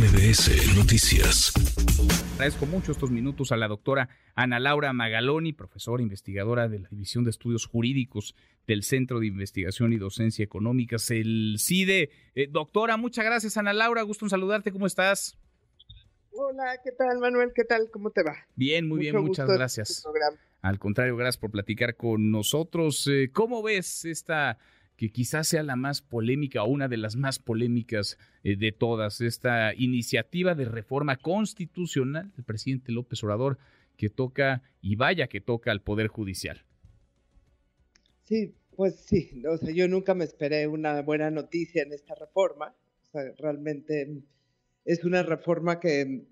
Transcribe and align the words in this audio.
MBS 0.00 0.78
Noticias. 0.78 1.52
Agradezco 2.32 2.64
mucho 2.64 2.90
estos 2.90 3.10
minutos 3.10 3.52
a 3.52 3.58
la 3.58 3.68
doctora 3.68 4.08
Ana 4.34 4.58
Laura 4.58 4.94
Magaloni, 4.94 5.52
profesora 5.52 6.02
investigadora 6.02 6.68
de 6.68 6.78
la 6.78 6.88
División 6.88 7.24
de 7.24 7.28
Estudios 7.28 7.66
Jurídicos 7.66 8.34
del 8.66 8.82
Centro 8.82 9.20
de 9.20 9.26
Investigación 9.26 9.92
y 9.92 9.98
Docencia 9.98 10.42
Económicas, 10.42 11.10
el 11.10 11.56
CIDE. 11.58 12.08
Eh, 12.34 12.48
doctora, 12.50 12.96
muchas 12.96 13.26
gracias, 13.26 13.58
Ana 13.58 13.74
Laura. 13.74 14.00
Gusto 14.00 14.24
en 14.24 14.30
saludarte. 14.30 14.72
¿Cómo 14.72 14.86
estás? 14.86 15.38
Hola, 16.30 16.78
¿qué 16.82 16.92
tal, 16.92 17.18
Manuel? 17.18 17.50
¿Qué 17.54 17.64
tal? 17.64 17.90
¿Cómo 17.92 18.10
te 18.10 18.22
va? 18.22 18.36
Bien, 18.56 18.88
muy 18.88 19.00
bien, 19.00 19.22
muchas 19.22 19.50
gracias. 19.50 20.02
Al 20.62 20.78
contrario, 20.78 21.14
gracias 21.14 21.36
por 21.36 21.50
platicar 21.50 21.96
con 21.96 22.30
nosotros. 22.30 23.06
Eh, 23.06 23.28
¿Cómo 23.34 23.62
ves 23.62 24.06
esta 24.06 24.56
que 25.00 25.08
quizás 25.08 25.48
sea 25.48 25.62
la 25.62 25.76
más 25.76 26.02
polémica 26.02 26.62
o 26.62 26.68
una 26.68 26.86
de 26.86 26.98
las 26.98 27.16
más 27.16 27.38
polémicas 27.38 28.18
eh, 28.44 28.56
de 28.56 28.70
todas, 28.70 29.22
esta 29.22 29.72
iniciativa 29.72 30.54
de 30.54 30.66
reforma 30.66 31.16
constitucional 31.16 32.30
del 32.36 32.44
presidente 32.44 32.92
López 32.92 33.24
Obrador 33.24 33.56
que 33.96 34.10
toca, 34.10 34.60
y 34.82 34.96
vaya 34.96 35.26
que 35.26 35.40
toca 35.40 35.70
al 35.70 35.80
Poder 35.80 36.08
Judicial. 36.08 36.66
Sí, 38.24 38.52
pues 38.76 38.96
sí, 38.96 39.42
o 39.48 39.56
sea, 39.56 39.70
yo 39.70 39.88
nunca 39.88 40.12
me 40.12 40.24
esperé 40.24 40.66
una 40.66 41.00
buena 41.00 41.30
noticia 41.30 41.82
en 41.82 41.94
esta 41.94 42.14
reforma, 42.14 42.74
realmente 43.38 44.20
es 44.84 45.02
una 45.04 45.22
reforma 45.22 45.80
que 45.80 46.26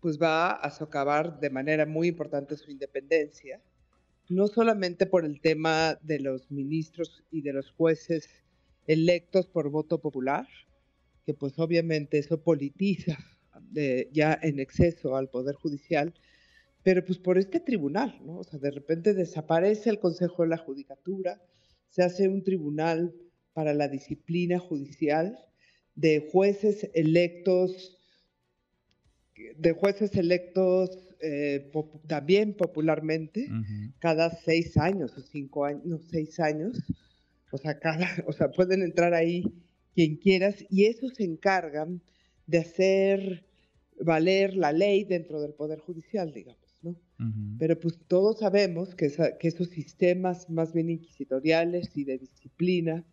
pues 0.00 0.18
va 0.18 0.52
a 0.52 0.70
socavar 0.70 1.38
de 1.38 1.50
manera 1.50 1.84
muy 1.84 2.08
importante 2.08 2.56
su 2.56 2.70
independencia, 2.70 3.60
no 4.28 4.48
solamente 4.48 5.06
por 5.06 5.24
el 5.24 5.40
tema 5.40 5.98
de 6.02 6.20
los 6.20 6.50
ministros 6.50 7.24
y 7.30 7.42
de 7.42 7.52
los 7.52 7.70
jueces 7.70 8.28
electos 8.86 9.46
por 9.46 9.70
voto 9.70 10.00
popular, 10.00 10.46
que 11.24 11.34
pues 11.34 11.58
obviamente 11.58 12.18
eso 12.18 12.42
politiza 12.42 13.18
ya 14.12 14.38
en 14.42 14.60
exceso 14.60 15.16
al 15.16 15.28
Poder 15.28 15.54
Judicial, 15.54 16.14
pero 16.82 17.04
pues 17.04 17.18
por 17.18 17.36
este 17.36 17.60
tribunal, 17.60 18.20
¿no? 18.24 18.38
O 18.38 18.44
sea, 18.44 18.58
de 18.58 18.70
repente 18.70 19.12
desaparece 19.12 19.90
el 19.90 19.98
Consejo 19.98 20.44
de 20.44 20.48
la 20.50 20.56
Judicatura, 20.56 21.42
se 21.88 22.02
hace 22.02 22.28
un 22.28 22.44
tribunal 22.44 23.12
para 23.52 23.74
la 23.74 23.88
disciplina 23.88 24.58
judicial 24.58 25.38
de 25.94 26.28
jueces 26.30 26.88
electos, 26.94 27.98
de 29.56 29.72
jueces 29.72 30.14
electos 30.14 31.05
eh, 31.20 31.70
también 32.06 32.54
popularmente, 32.54 33.48
cada 33.98 34.30
seis 34.30 34.76
años 34.76 35.16
o 35.16 35.20
cinco 35.20 35.64
años, 35.64 35.84
no, 35.84 35.98
seis 35.98 36.38
años, 36.40 36.82
o 37.50 37.58
sea, 37.58 37.78
cada, 37.78 38.06
o 38.26 38.32
sea, 38.32 38.50
pueden 38.50 38.82
entrar 38.82 39.14
ahí 39.14 39.44
quien 39.94 40.16
quieras 40.16 40.64
y 40.68 40.84
eso 40.84 41.08
se 41.08 41.24
encargan 41.24 42.02
de 42.46 42.58
hacer 42.58 43.46
valer 43.98 44.54
la 44.54 44.72
ley 44.72 45.04
dentro 45.04 45.40
del 45.40 45.54
Poder 45.54 45.78
Judicial, 45.78 46.32
digamos, 46.32 46.78
¿no? 46.82 46.96
Pero 47.58 47.80
pues 47.80 47.98
todos 48.06 48.40
sabemos 48.40 48.94
que, 48.94 49.10
que 49.40 49.48
esos 49.48 49.68
sistemas 49.70 50.50
más 50.50 50.74
bien 50.74 50.90
inquisitoriales 50.90 51.96
y 51.96 52.04
de 52.04 52.18
disciplina, 52.18 53.04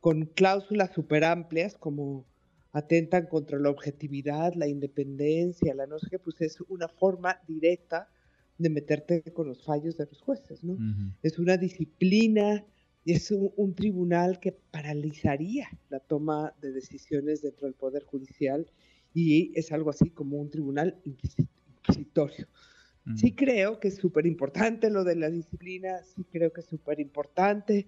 con 0.00 0.24
cláusulas 0.26 0.92
súper 0.92 1.24
amplias 1.24 1.76
como 1.76 2.26
atentan 2.74 3.26
contra 3.26 3.58
la 3.58 3.70
objetividad, 3.70 4.52
la 4.54 4.66
independencia, 4.66 5.74
la 5.74 5.86
no 5.86 6.00
sé 6.00 6.08
qué, 6.10 6.18
pues 6.18 6.40
es 6.40 6.60
una 6.68 6.88
forma 6.88 7.40
directa 7.46 8.08
de 8.58 8.68
meterte 8.68 9.22
con 9.32 9.46
los 9.46 9.62
fallos 9.62 9.96
de 9.96 10.06
los 10.06 10.20
jueces, 10.20 10.64
¿no? 10.64 10.76
Es 11.22 11.38
una 11.38 11.56
disciplina, 11.56 12.64
es 13.06 13.30
un, 13.30 13.74
tribunal 13.76 14.40
que 14.40 14.50
paralizaría 14.50 15.68
la 15.88 16.00
toma 16.00 16.52
de 16.60 16.72
decisiones 16.72 17.42
dentro 17.42 17.68
del 17.68 17.74
Poder 17.74 18.02
Judicial 18.02 18.66
y 19.14 19.56
es 19.56 19.70
algo 19.70 19.90
así 19.90 20.10
como 20.10 20.38
un 20.38 20.50
tribunal 20.50 21.00
inquisitorio. 21.04 22.48
Sí 23.16 23.32
creo 23.32 23.78
que 23.78 23.88
es 23.88 23.96
súper 23.96 24.26
importante 24.26 24.90
lo 24.90 25.04
de 25.04 25.14
la 25.14 25.30
disciplina, 25.30 26.02
sí 26.02 26.24
creo 26.24 26.52
que 26.52 26.62
es 26.62 26.66
súper 26.66 26.98
importante 26.98 27.86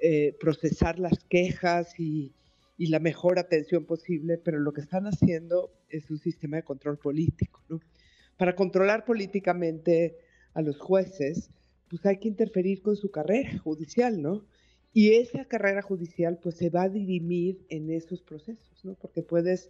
eh, 0.00 0.36
procesar 0.38 1.00
las 1.00 1.24
quejas 1.24 1.98
y, 1.98 2.32
y 2.80 2.86
la 2.86 2.98
mejor 2.98 3.38
atención 3.38 3.84
posible, 3.84 4.38
pero 4.38 4.58
lo 4.58 4.72
que 4.72 4.80
están 4.80 5.06
haciendo 5.06 5.70
es 5.90 6.10
un 6.10 6.18
sistema 6.18 6.56
de 6.56 6.62
control 6.62 6.96
político, 6.96 7.62
¿no? 7.68 7.78
Para 8.38 8.56
controlar 8.56 9.04
políticamente 9.04 10.16
a 10.54 10.62
los 10.62 10.80
jueces, 10.80 11.50
pues 11.90 12.06
hay 12.06 12.16
que 12.16 12.28
interferir 12.28 12.80
con 12.80 12.96
su 12.96 13.10
carrera 13.10 13.58
judicial, 13.58 14.22
¿no? 14.22 14.46
Y 14.94 15.12
esa 15.16 15.44
carrera 15.44 15.82
judicial 15.82 16.38
pues 16.42 16.54
se 16.54 16.70
va 16.70 16.84
a 16.84 16.88
dirimir 16.88 17.66
en 17.68 17.90
esos 17.90 18.22
procesos, 18.22 18.82
¿no? 18.82 18.94
Porque 18.94 19.22
puedes 19.22 19.68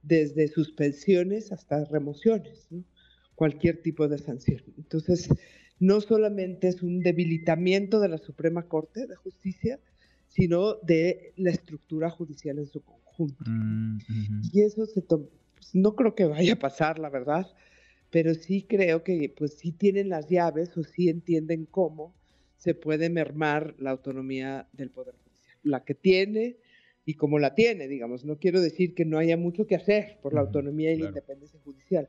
desde 0.00 0.46
suspensiones 0.46 1.50
hasta 1.50 1.84
remociones, 1.86 2.68
¿no? 2.70 2.84
Cualquier 3.34 3.82
tipo 3.82 4.06
de 4.06 4.18
sanción. 4.18 4.62
Entonces, 4.78 5.28
no 5.80 6.00
solamente 6.00 6.68
es 6.68 6.80
un 6.84 7.00
debilitamiento 7.00 7.98
de 7.98 8.08
la 8.08 8.18
Suprema 8.18 8.68
Corte 8.68 9.08
de 9.08 9.16
Justicia, 9.16 9.80
sino 10.32 10.76
de 10.76 11.34
la 11.36 11.50
estructura 11.50 12.08
judicial 12.08 12.58
en 12.58 12.66
su 12.66 12.80
conjunto. 12.82 13.44
Mm, 13.46 13.98
y 14.50 14.62
eso 14.62 14.86
se 14.86 15.02
pues, 15.02 15.74
no 15.74 15.94
creo 15.94 16.14
que 16.14 16.24
vaya 16.24 16.54
a 16.54 16.58
pasar, 16.58 16.98
la 16.98 17.10
verdad, 17.10 17.46
pero 18.10 18.32
sí 18.34 18.64
creo 18.66 19.04
que 19.04 19.32
pues 19.36 19.54
sí 19.54 19.72
tienen 19.72 20.08
las 20.08 20.28
llaves 20.28 20.76
o 20.76 20.84
sí 20.84 21.10
entienden 21.10 21.66
cómo 21.66 22.14
se 22.56 22.74
puede 22.74 23.10
mermar 23.10 23.74
la 23.78 23.90
autonomía 23.90 24.68
del 24.72 24.90
Poder 24.90 25.14
Judicial. 25.22 25.58
La 25.64 25.84
que 25.84 25.94
tiene 25.94 26.56
y 27.04 27.14
cómo 27.14 27.38
la 27.38 27.54
tiene, 27.54 27.86
digamos. 27.86 28.24
No 28.24 28.38
quiero 28.38 28.60
decir 28.60 28.94
que 28.94 29.04
no 29.04 29.18
haya 29.18 29.36
mucho 29.36 29.66
que 29.66 29.74
hacer 29.74 30.18
por 30.22 30.32
la 30.32 30.40
autonomía 30.40 30.92
y 30.92 30.98
la 30.98 31.08
independencia 31.08 31.60
judicial, 31.62 32.08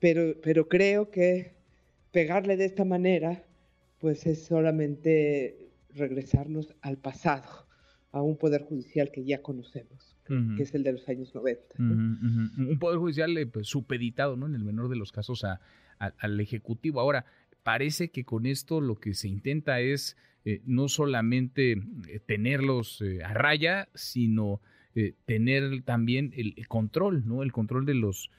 pero, 0.00 0.34
pero 0.42 0.68
creo 0.68 1.10
que 1.10 1.52
pegarle 2.10 2.56
de 2.56 2.64
esta 2.64 2.84
manera 2.84 3.44
pues 4.00 4.26
es 4.26 4.42
solamente 4.46 5.71
regresarnos 5.94 6.74
al 6.80 6.98
pasado, 6.98 7.66
a 8.12 8.20
un 8.20 8.36
poder 8.36 8.62
judicial 8.62 9.10
que 9.10 9.24
ya 9.24 9.42
conocemos, 9.42 10.16
que 10.26 10.62
es 10.62 10.74
el 10.74 10.82
de 10.82 10.92
los 10.92 11.08
años 11.08 11.34
90. 11.34 11.76
Un 11.78 12.76
poder 12.78 12.98
judicial 12.98 13.36
eh, 13.38 13.46
pues, 13.46 13.68
supeditado, 13.68 14.36
¿no? 14.36 14.46
En 14.46 14.54
el 14.54 14.64
menor 14.64 14.88
de 14.88 14.96
los 14.96 15.12
casos, 15.12 15.44
al 15.98 16.40
Ejecutivo. 16.40 17.00
Ahora, 17.00 17.24
parece 17.62 18.10
que 18.10 18.24
con 18.24 18.44
esto 18.46 18.80
lo 18.80 18.96
que 18.96 19.14
se 19.14 19.28
intenta 19.28 19.80
es 19.80 20.16
eh, 20.44 20.60
no 20.66 20.88
solamente 20.88 21.72
eh, 21.72 22.20
tenerlos 22.24 23.02
a 23.24 23.32
raya, 23.32 23.88
sino 23.94 24.60
tener 25.24 25.82
también 25.84 26.34
el, 26.36 26.68
control, 26.68 27.26
¿no? 27.26 27.42
El 27.42 27.50
control 27.50 27.86
de 27.86 27.94
los 27.94 28.30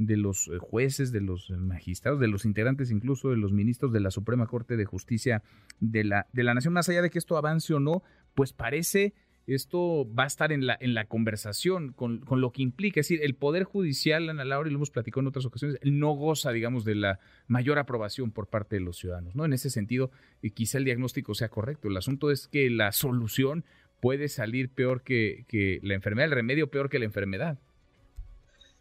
de 0.00 0.16
los 0.16 0.48
eh, 0.48 0.56
jueces, 0.58 1.12
de 1.12 1.20
los 1.20 1.50
magistrados, 1.50 2.20
de 2.20 2.26
los 2.26 2.46
integrantes 2.46 2.90
incluso 2.90 3.28
de 3.28 3.36
los 3.36 3.52
ministros 3.52 3.92
de 3.92 4.00
la 4.00 4.10
Suprema 4.10 4.46
Corte 4.46 4.78
de 4.78 4.86
Justicia 4.86 5.42
de 5.78 6.04
la, 6.04 6.26
de 6.32 6.42
la 6.42 6.54
Nación. 6.54 6.72
Más 6.72 6.88
allá 6.88 7.02
de 7.02 7.10
que 7.10 7.18
esto 7.18 7.36
avance 7.36 7.74
o 7.74 7.80
no, 7.80 8.02
pues 8.34 8.54
parece 8.54 9.12
esto 9.46 10.08
va 10.14 10.24
a 10.24 10.26
estar 10.26 10.52
en 10.52 10.66
la, 10.66 10.78
en 10.80 10.94
la 10.94 11.06
conversación 11.06 11.92
con, 11.92 12.20
con, 12.20 12.40
lo 12.40 12.50
que 12.50 12.62
implica. 12.62 13.00
Es 13.00 13.08
decir, 13.08 13.24
el 13.24 13.34
Poder 13.34 13.64
Judicial, 13.64 14.28
Ana 14.30 14.44
Laura, 14.44 14.68
y 14.68 14.72
lo 14.72 14.78
hemos 14.78 14.90
platicado 14.90 15.20
en 15.20 15.26
otras 15.26 15.44
ocasiones, 15.44 15.78
no 15.82 16.12
goza, 16.12 16.50
digamos, 16.52 16.84
de 16.84 16.94
la 16.94 17.20
mayor 17.46 17.78
aprobación 17.78 18.30
por 18.30 18.46
parte 18.46 18.76
de 18.76 18.80
los 18.80 18.96
ciudadanos. 18.96 19.34
¿no? 19.34 19.44
En 19.44 19.52
ese 19.52 19.68
sentido, 19.68 20.10
eh, 20.42 20.50
quizá 20.50 20.78
el 20.78 20.84
diagnóstico 20.84 21.34
sea 21.34 21.48
correcto. 21.48 21.88
El 21.88 21.96
asunto 21.96 22.30
es 22.30 22.48
que 22.48 22.70
la 22.70 22.92
solución 22.92 23.64
puede 24.00 24.28
salir 24.28 24.70
peor 24.70 25.02
que, 25.02 25.44
que 25.48 25.80
la 25.82 25.94
enfermedad, 25.94 26.28
el 26.28 26.34
remedio 26.34 26.70
peor 26.70 26.88
que 26.88 26.98
la 26.98 27.04
enfermedad. 27.04 27.58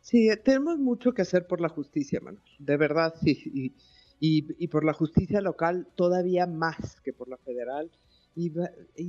Sí, 0.02 0.30
tenemos 0.44 0.78
mucho 0.78 1.14
que 1.14 1.22
hacer 1.22 1.48
por 1.48 1.62
la 1.62 1.70
justicia, 1.70 2.20
Manuel. 2.20 2.44
De 2.58 2.78
verdad, 2.78 3.14
sí. 3.22 3.74
Y, 4.20 4.68
por 4.68 4.84
la 4.84 4.94
justicia 4.94 5.42
local 5.42 5.88
todavía 5.96 6.46
más 6.46 7.00
que 7.02 7.14
por 7.14 7.30
la 7.30 7.38
federal. 7.38 7.92
Y, 8.36 8.52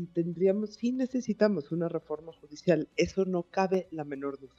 tendríamos, 0.06 0.74
sí 0.74 0.92
necesitamos 0.92 1.72
una 1.72 1.88
reforma 1.88 2.32
judicial. 2.32 2.88
Eso 2.96 3.24
no 3.24 3.44
cabe 3.44 3.88
la 3.90 4.04
menor 4.04 4.38
duda. 4.38 4.54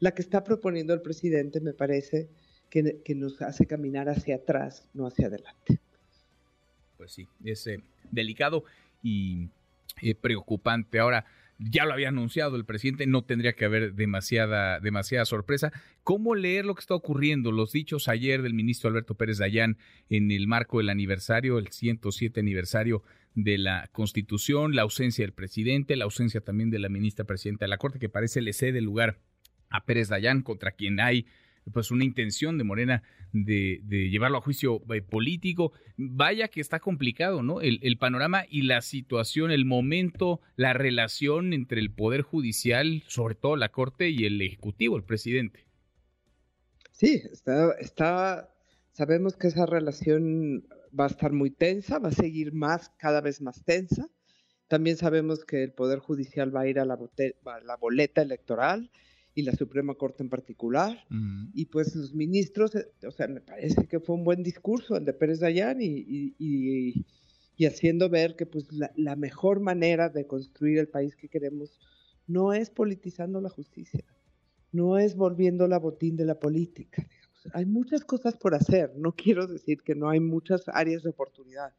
La 0.00 0.12
que 0.14 0.22
está 0.22 0.44
proponiendo 0.44 0.92
el 0.92 1.00
presidente 1.00 1.60
me 1.60 1.72
parece 1.72 2.28
que, 2.68 3.14
nos 3.14 3.40
hace 3.42 3.66
caminar 3.66 4.08
hacia 4.08 4.36
atrás, 4.36 4.88
no 4.94 5.06
hacia 5.06 5.26
adelante. 5.26 5.78
Pues 6.96 7.12
sí, 7.12 7.28
es 7.44 7.66
eh, 7.66 7.82
delicado 8.10 8.64
y 9.02 9.48
eh, 10.00 10.14
preocupante. 10.14 10.98
Ahora, 10.98 11.26
ya 11.64 11.84
lo 11.84 11.92
había 11.92 12.08
anunciado 12.08 12.56
el 12.56 12.64
presidente, 12.64 13.06
no 13.06 13.22
tendría 13.22 13.52
que 13.52 13.64
haber 13.64 13.94
demasiada, 13.94 14.80
demasiada 14.80 15.24
sorpresa. 15.24 15.72
¿Cómo 16.02 16.34
leer 16.34 16.64
lo 16.64 16.74
que 16.74 16.80
está 16.80 16.94
ocurriendo? 16.94 17.52
Los 17.52 17.72
dichos 17.72 18.08
ayer 18.08 18.42
del 18.42 18.54
ministro 18.54 18.90
Alberto 18.90 19.14
Pérez 19.14 19.38
Dayán 19.38 19.78
en 20.08 20.30
el 20.30 20.48
marco 20.48 20.78
del 20.78 20.90
aniversario, 20.90 21.58
el 21.58 21.68
107 21.68 22.40
aniversario 22.40 23.02
de 23.34 23.58
la 23.58 23.88
Constitución, 23.92 24.74
la 24.74 24.82
ausencia 24.82 25.24
del 25.24 25.32
presidente, 25.32 25.96
la 25.96 26.04
ausencia 26.04 26.40
también 26.40 26.70
de 26.70 26.78
la 26.78 26.88
ministra 26.88 27.24
presidenta 27.24 27.64
de 27.64 27.70
la 27.70 27.78
Corte, 27.78 27.98
que 27.98 28.08
parece 28.08 28.42
le 28.42 28.52
cede 28.52 28.80
lugar 28.80 29.20
a 29.70 29.84
Pérez 29.84 30.08
Dayán, 30.08 30.42
contra 30.42 30.72
quien 30.72 31.00
hay 31.00 31.26
pues 31.70 31.90
una 31.90 32.04
intención 32.04 32.58
de 32.58 32.64
Morena 32.64 33.02
de, 33.32 33.80
llevarlo 34.10 34.38
a 34.38 34.42
juicio 34.42 34.82
eh, 34.92 35.02
político. 35.02 35.72
Vaya 35.96 36.48
que 36.48 36.60
está 36.60 36.80
complicado, 36.80 37.42
¿no? 37.42 37.60
El, 37.60 37.96
panorama 37.98 38.44
y 38.48 38.62
la 38.62 38.82
situación, 38.82 39.50
el 39.50 39.64
momento, 39.64 40.40
la 40.56 40.72
relación 40.72 41.52
entre 41.52 41.80
el 41.80 41.92
Poder 41.92 42.22
Judicial, 42.22 43.04
sobre 43.06 43.34
todo 43.34 43.56
la 43.56 43.70
Corte, 43.70 44.10
y 44.10 44.24
el 44.24 44.40
Ejecutivo, 44.40 44.96
el 44.96 45.04
presidente. 45.04 45.66
Sí, 46.90 47.22
está, 47.78 48.48
sabemos 48.90 49.36
que 49.36 49.48
esa 49.48 49.66
relación 49.66 50.66
va 50.98 51.04
a 51.04 51.08
estar 51.08 51.32
muy 51.32 51.50
tensa, 51.50 51.98
va 51.98 52.08
a 52.08 52.12
seguir 52.12 52.52
más, 52.52 52.90
cada 52.98 53.20
vez 53.20 53.40
más 53.40 53.64
tensa. 53.64 54.08
También 54.68 54.96
sabemos 54.96 55.44
que 55.44 55.62
el 55.62 55.72
Poder 55.72 55.98
Judicial 55.98 56.54
va 56.54 56.62
a 56.62 56.68
ir 56.68 56.78
a 56.80 56.84
la 56.84 57.76
boleta 57.76 58.22
electoral 58.22 58.90
y 59.34 59.42
la 59.42 59.52
Suprema 59.52 59.94
Corte 59.94 60.22
en 60.22 60.28
particular. 60.28 61.04
Y 61.54 61.66
pues 61.66 61.94
los 61.94 62.14
ministros, 62.14 62.74
eh, 62.74 62.88
o 63.06 63.10
sea, 63.10 63.28
me 63.28 63.40
parece 63.40 63.86
que 63.86 64.00
fue 64.00 64.16
un 64.16 64.24
buen 64.24 64.42
discurso 64.42 64.96
el 64.96 65.04
de 65.04 65.12
Pérez 65.12 65.40
Dayán 65.40 65.80
y, 65.80 66.34
y, 66.38 67.04
haciendo 67.64 68.08
ver 68.08 68.34
que 68.34 68.44
pues 68.44 68.72
la, 68.72 68.90
la, 68.96 69.14
mejor 69.14 69.60
manera 69.60 70.08
de 70.08 70.26
construir 70.26 70.80
el 70.80 70.88
país 70.88 71.14
que 71.14 71.28
queremos 71.28 71.78
no 72.26 72.52
es 72.52 72.70
politizando 72.70 73.40
la 73.40 73.50
justicia, 73.50 74.04
no 74.72 74.98
es 74.98 75.14
volviendo 75.14 75.68
la 75.68 75.78
botín 75.78 76.16
de 76.16 76.24
la 76.24 76.40
política. 76.40 77.06
Hay 77.52 77.64
muchas 77.64 78.04
cosas 78.04 78.36
por 78.36 78.56
hacer, 78.56 78.92
no 78.96 79.12
quiero 79.14 79.46
decir 79.46 79.82
que 79.82 79.94
no 79.94 80.08
hay 80.08 80.18
muchas 80.18 80.64
áreas 80.66 81.04
de 81.04 81.10
oportunidad, 81.10 81.72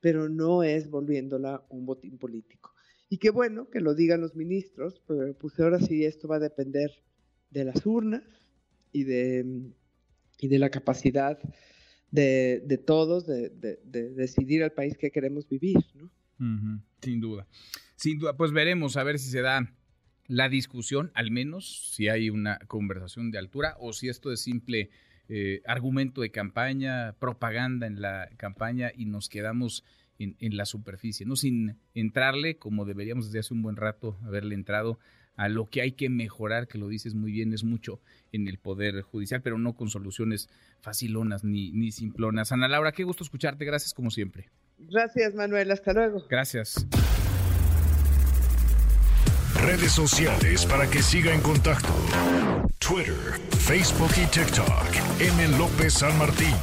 pero 0.00 0.28
no 0.28 0.64
es 0.64 0.90
volviéndola 0.90 1.64
un 1.68 1.86
botín 1.86 2.18
político. 2.18 2.74
Y 3.12 3.18
qué 3.18 3.28
bueno 3.28 3.68
que 3.68 3.82
lo 3.82 3.94
digan 3.94 4.22
los 4.22 4.34
ministros, 4.34 5.02
pero 5.06 5.36
pues 5.36 5.60
ahora 5.60 5.78
sí 5.78 6.06
esto 6.06 6.28
va 6.28 6.36
a 6.36 6.38
depender 6.38 6.90
de 7.50 7.66
las 7.66 7.84
urnas 7.84 8.22
y 8.90 9.04
de, 9.04 9.44
y 10.40 10.48
de 10.48 10.58
la 10.58 10.70
capacidad 10.70 11.38
de, 12.10 12.62
de 12.64 12.78
todos 12.78 13.26
de, 13.26 13.50
de, 13.50 14.14
decidir 14.14 14.62
el 14.62 14.72
país 14.72 14.96
que 14.96 15.10
queremos 15.10 15.46
vivir, 15.46 15.76
¿no? 15.94 16.10
Sin 17.02 17.20
duda. 17.20 17.46
Sin 17.96 18.18
duda, 18.18 18.34
pues 18.34 18.50
veremos 18.50 18.96
a 18.96 19.04
ver 19.04 19.18
si 19.18 19.28
se 19.28 19.42
da 19.42 19.70
la 20.26 20.48
discusión, 20.48 21.10
al 21.12 21.30
menos 21.30 21.92
si 21.94 22.08
hay 22.08 22.30
una 22.30 22.60
conversación 22.60 23.30
de 23.30 23.36
altura 23.36 23.76
o 23.78 23.92
si 23.92 24.08
esto 24.08 24.32
es 24.32 24.40
simple 24.40 24.88
eh, 25.28 25.60
argumento 25.66 26.22
de 26.22 26.30
campaña, 26.30 27.14
propaganda 27.18 27.86
en 27.86 28.00
la 28.00 28.30
campaña 28.38 28.90
y 28.96 29.04
nos 29.04 29.28
quedamos 29.28 29.84
en, 30.22 30.56
la 30.56 30.66
superficie, 30.66 31.26
no 31.26 31.36
sin 31.36 31.76
entrarle 31.94 32.56
como 32.56 32.84
deberíamos 32.84 33.26
desde 33.26 33.40
hace 33.40 33.54
un 33.54 33.62
buen 33.62 33.76
rato 33.76 34.18
haberle 34.24 34.54
entrado 34.54 34.98
a 35.34 35.48
lo 35.48 35.68
que 35.68 35.80
hay 35.80 35.92
que 35.92 36.10
mejorar, 36.10 36.68
que 36.68 36.78
lo 36.78 36.88
dices 36.88 37.14
muy 37.14 37.32
bien, 37.32 37.52
es 37.54 37.64
mucho 37.64 38.00
en 38.32 38.48
el 38.48 38.58
Poder 38.58 39.00
Judicial, 39.02 39.40
pero 39.42 39.58
no 39.58 39.74
con 39.74 39.88
soluciones 39.88 40.48
facilonas 40.80 41.42
ni, 41.42 41.72
ni 41.72 41.90
simplonas. 41.90 42.52
Ana 42.52 42.68
Laura, 42.68 42.92
qué 42.92 43.04
gusto 43.04 43.24
escucharte, 43.24 43.64
gracias 43.64 43.94
como 43.94 44.10
siempre. 44.10 44.50
Gracias, 44.78 45.34
Manuel, 45.34 45.70
hasta 45.70 45.92
luego. 45.92 46.24
Gracias. 46.28 46.86
Redes 49.62 49.92
sociales 49.92 50.66
para 50.66 50.90
que 50.90 51.02
siga 51.02 51.32
en 51.32 51.40
contacto: 51.40 51.94
Twitter, 52.78 53.14
Facebook 53.58 54.10
y 54.16 54.26
TikTok. 54.26 55.20
M. 55.20 55.58
López 55.58 55.94
San 55.94 56.18
Martín. 56.18 56.54